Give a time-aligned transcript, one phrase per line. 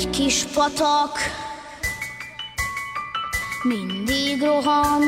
[0.00, 1.18] Egy kis patak
[3.62, 5.02] mindig rohan,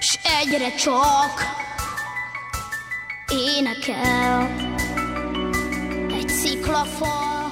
[0.00, 1.30] s egyre csak
[3.28, 4.50] énekel.
[6.08, 7.50] Egy sziklafal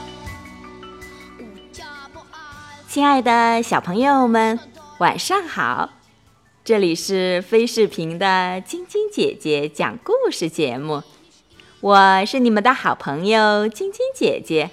[1.37, 2.89] útjába áll.
[2.89, 4.59] 亲爱的小朋友们，
[4.99, 5.91] 晚上好！
[6.65, 11.03] 这里是飞视频的晶晶姐姐讲故事节目，
[11.81, 14.71] 我是你们的好朋友晶晶姐姐。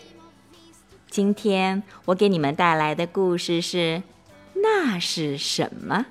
[1.16, 4.04] 今天我给你们带来的故事是：
[4.56, 6.08] 那是什么？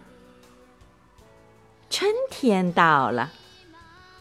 [1.90, 3.30] 春天到了，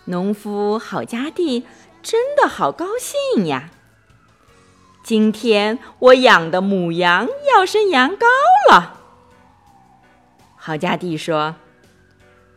[0.03, 1.63] 农夫郝家地
[2.01, 3.71] 真的好高兴呀！
[5.05, 8.25] 今天我养的母羊要生羊羔
[8.70, 8.99] 了。
[10.57, 11.55] 郝家地说：“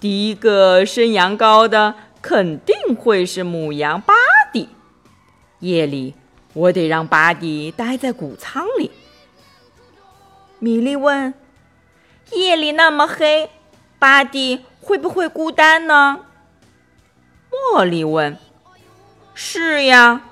[0.00, 4.12] 第一个生羊羔的肯定会是母羊巴
[4.52, 4.70] 迪。
[5.60, 6.16] 夜里
[6.56, 8.90] 我得让巴迪待在谷仓里。”
[10.58, 11.34] 米莉问
[12.32, 13.50] ：“夜里那么黑，
[13.98, 16.20] 巴迪会不会孤单呢？”
[17.52, 18.36] 茉莉问
[19.34, 20.22] ：“是呀。”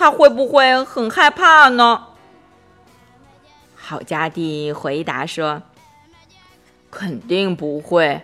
[0.00, 2.06] 他会不会很害怕呢？
[3.74, 5.62] 郝家弟回答说
[6.88, 8.22] ：“肯定不会，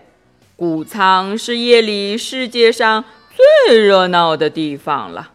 [0.55, 3.05] 谷仓是夜里世界上
[3.67, 5.33] 最热闹的地方了。”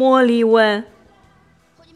[0.00, 0.86] 茉莉问：“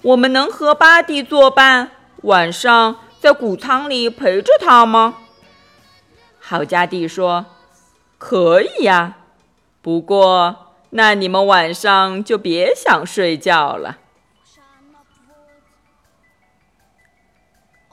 [0.04, 1.90] 我们能和巴蒂作伴，
[2.24, 5.20] 晚上在谷仓里陪着他吗？”
[6.38, 7.46] 郝家蒂说
[8.18, 9.16] ：“可以呀，
[9.80, 10.56] 不过……”
[10.96, 13.96] 那你们晚上就别想睡觉了。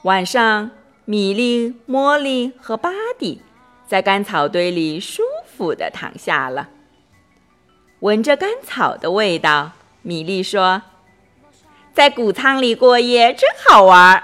[0.02, 0.70] 晚上，
[1.06, 3.40] 米莉、茉莉和巴蒂
[3.86, 6.68] 在干草堆里舒服的躺下了，
[8.00, 9.72] 闻着干草的味道。
[10.02, 10.82] 米莉说
[11.94, 14.22] ：“在谷仓里过夜真好玩。”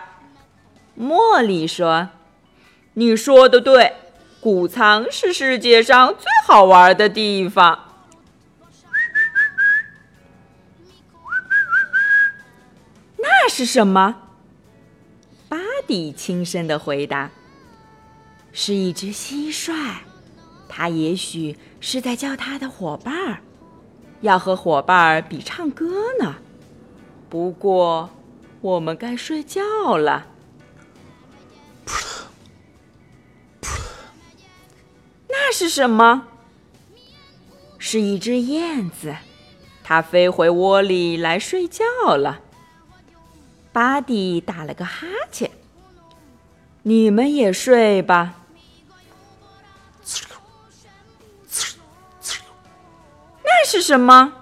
[0.98, 2.10] 茉莉说
[2.94, 3.94] ：“你说的对，
[4.40, 7.84] 谷仓是世界上最好玩的地方。”
[13.18, 14.22] 那是什么？
[15.48, 17.30] 巴迪轻声的回答
[18.52, 19.98] ：“是一只蟋蟀，
[20.68, 23.40] 它也许是在叫它的伙伴儿，
[24.20, 25.86] 要和伙伴儿比唱歌
[26.20, 26.36] 呢。
[27.28, 28.10] 不过，
[28.60, 30.26] 我们该睡觉了。”
[35.28, 36.26] 那是什么？
[37.78, 39.14] 是一只燕子，
[39.84, 41.84] 它飞回窝里来睡觉
[42.16, 42.40] 了。
[43.72, 45.50] 巴蒂打了个哈欠，
[46.82, 48.37] 你们也睡吧。
[53.70, 54.32] 是什么？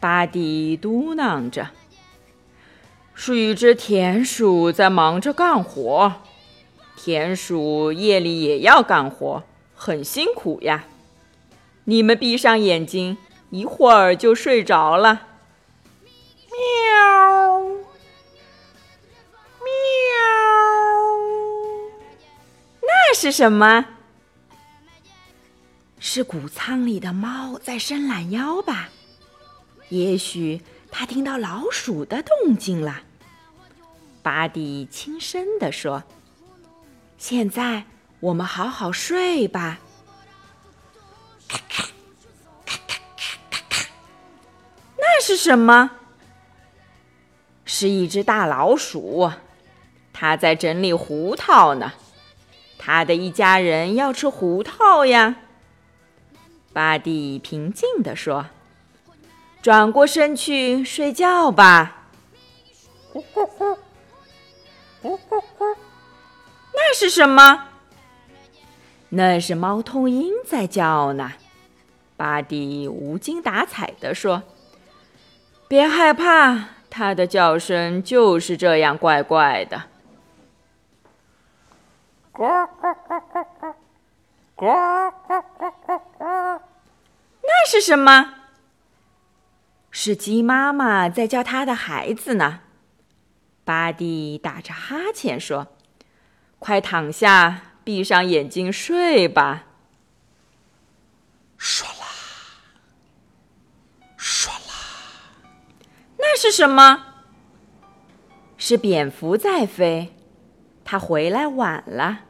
[0.00, 1.68] 巴蒂嘟囔着
[3.12, 6.14] ：“是一只田鼠在忙着干活。
[6.96, 9.42] 田鼠夜里也要干活，
[9.74, 10.86] 很辛苦呀。
[11.84, 13.18] 你们闭上眼睛，
[13.50, 15.26] 一会儿就睡着了。”
[16.48, 17.60] 喵。
[22.80, 23.84] 那是什么？
[26.00, 28.88] 是谷仓里的猫在伸懒腰吧？
[29.88, 33.02] 也许它听到老鼠的动静了。
[34.22, 36.04] 巴蒂轻声地说
[37.16, 37.84] ：“现在
[38.20, 39.80] 我们好好睡吧。”
[41.48, 41.84] 咔咔
[42.66, 42.98] 咔咔
[43.50, 43.88] 咔咔，
[44.98, 45.90] 那是什么？
[47.64, 49.30] 是一只大老鼠，
[50.12, 51.92] 它在整理胡桃呢。
[52.78, 55.36] 它的一家人要吃胡桃呀，
[56.72, 58.46] 巴蒂平静地说
[59.60, 62.06] ：“转过身去睡觉吧。”
[63.12, 63.78] 咕咕咕，
[65.02, 65.76] 咕咕咕，
[66.72, 67.68] 那是什么？
[69.10, 71.32] 那是猫头鹰在叫呢。
[72.16, 74.42] 巴蒂无精打采地说
[75.66, 79.84] ：“别害怕，它的叫声就是这样怪怪的。”
[82.30, 82.44] 呱
[82.80, 83.42] 呱呱呱
[84.54, 84.66] 呱，
[85.26, 85.47] 呱呱！
[87.70, 88.32] 是什么？
[89.90, 92.60] 是鸡妈妈在叫它的孩子呢。
[93.62, 95.76] 巴蒂打着哈欠说
[96.58, 99.66] ：“快躺下，闭上眼睛睡吧。”
[101.60, 102.06] 唰啦，
[104.18, 105.44] 唰啦，
[106.16, 107.04] 那是什么？
[108.56, 110.16] 是蝙蝠在飞，
[110.86, 112.20] 它回来晚了。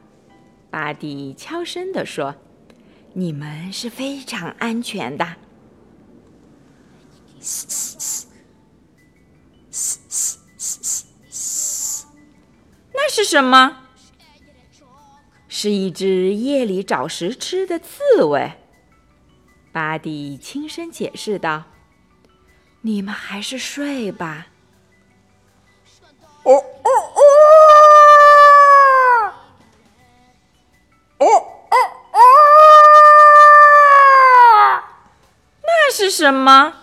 [0.69, 2.35] 巴蒂悄声地说
[3.13, 5.35] ：“你们是非常安全的。
[7.39, 8.27] 嘶嘶
[9.71, 12.07] 嘶嘶嘶嘶嘶，
[12.93, 13.85] 那是什么？
[15.47, 18.53] 是一只夜里找食吃的刺猬。
[19.71, 21.65] 巴蒂轻声解释道
[22.81, 24.47] ：“你们还是睡吧。”
[26.43, 27.08] 哦哦。
[36.19, 36.73] 什么？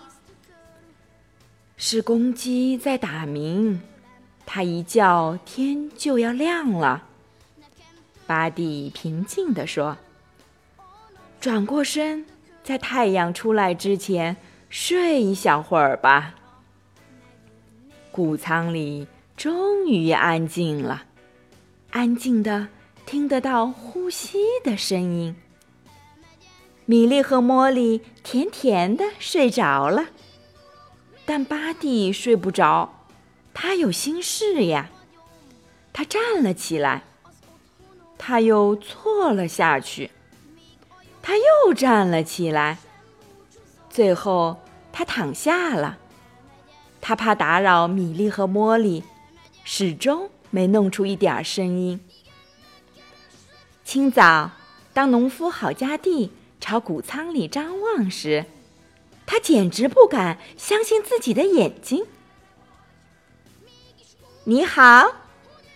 [1.77, 3.83] 是公鸡在打鸣。
[4.47, 7.03] 它一叫，天就要亮了。
[8.27, 9.99] 巴蒂平静地说
[11.39, 12.25] ：“转过身。”
[12.65, 14.39] 在太阳出来之前
[14.71, 16.35] 睡一小会儿吧。
[18.11, 19.07] 谷仓里
[19.37, 21.05] 终于安静了，
[21.91, 22.69] 安静的
[23.05, 25.37] 听得到呼吸的声音。
[26.89, 30.07] 米莉和茉莉甜甜的睡着了，
[31.25, 33.07] 但巴蒂睡不着，
[33.53, 34.89] 他有心事呀。
[35.93, 37.03] 他站了起来，
[38.17, 40.13] 他又坐了下去。
[41.21, 42.79] 他又站了起来，
[43.91, 44.59] 最后
[44.93, 45.99] 他躺下了。
[47.01, 49.03] 他怕打扰米莉和茉莉，
[49.65, 51.99] 始终没弄出一点声音。
[53.85, 54.53] 清早，
[54.93, 56.31] 当农夫郝家地
[56.61, 58.47] 朝谷仓里张望时，
[59.27, 62.07] 他简直不敢相信自己的眼睛。
[64.45, 65.17] “你好，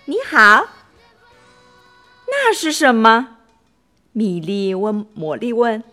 [0.05, 0.69] 你好，
[2.27, 3.39] 那是什么？”
[4.13, 5.85] 米莉问茉莉问：“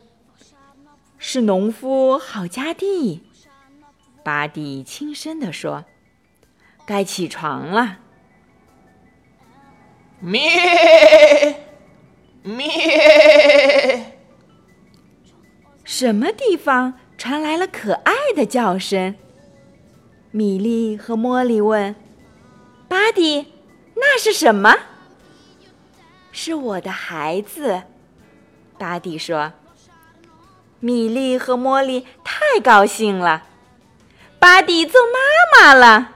[1.20, 3.24] 是农夫郝家地。”
[4.24, 5.86] 巴蒂轻声地说
[6.86, 8.00] ：“该起床了。”
[10.20, 11.64] 咩
[12.42, 12.68] 咩，
[16.00, 19.16] 什么地方传来了可爱的叫声？
[20.30, 21.96] 米莉和茉莉问
[22.88, 23.52] ：“巴蒂，
[23.96, 24.76] 那是什么？”
[26.32, 27.82] 是我的孩子。
[28.78, 29.54] 巴蒂说
[30.80, 33.46] ：“米莉和茉莉太高兴了，
[34.38, 35.18] 巴蒂做妈
[35.60, 36.12] 妈了，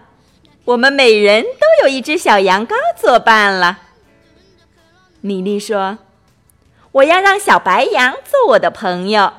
[0.66, 3.80] 我们每人都有一只小羊羔作伴了。”
[5.22, 5.98] 米莉说
[6.94, 9.34] ：“我要让小白羊做我的朋友，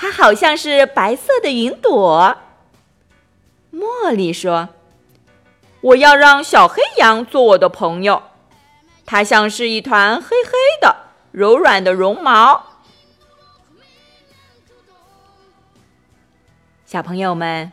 [0.00, 2.38] 它好像是白色的云朵。”
[3.70, 4.70] 茉莉说
[5.82, 8.22] ：“我要让小黑羊做我的朋友，
[9.04, 10.96] 它像是一团黑黑的。”
[11.32, 12.64] 柔软的绒毛，
[16.84, 17.70] 小朋友们，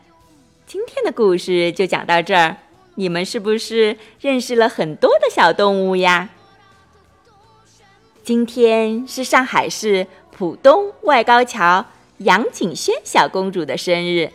[0.64, 2.58] 今天的故事就讲到这儿。
[2.96, 6.28] 你们是不是认识了很多的小动物呀？
[8.22, 11.86] 今天是上海市浦东外高桥
[12.18, 14.32] 杨景轩小公主的生日，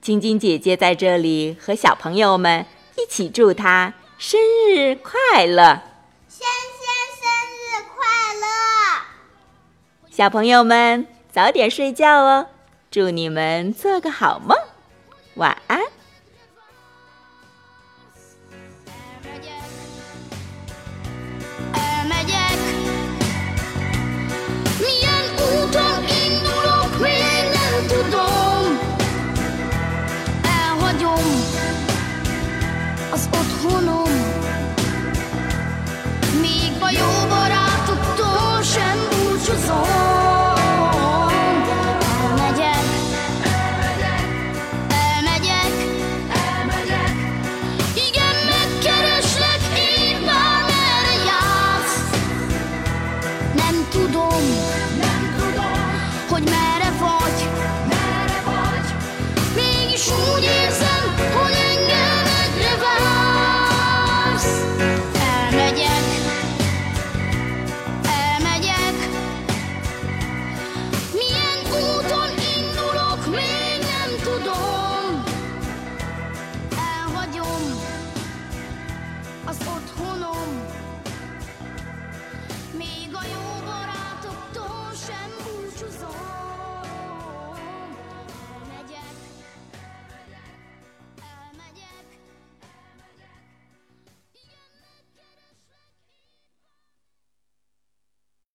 [0.00, 2.64] 晶晶姐姐在这里和小朋友们
[2.96, 4.40] 一起祝她生
[4.70, 5.82] 日快乐。
[6.28, 6.86] 轩轩
[7.18, 8.46] 生日快乐
[10.08, 12.46] 小朋友们，早点睡觉哦！
[12.88, 14.56] 祝你们做个好梦，
[15.34, 15.85] 晚安。